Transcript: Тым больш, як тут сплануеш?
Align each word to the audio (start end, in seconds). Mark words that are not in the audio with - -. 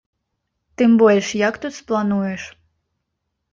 Тым 0.81 0.91
больш, 1.01 1.27
як 1.47 1.61
тут 1.67 1.73
сплануеш? 1.79 2.43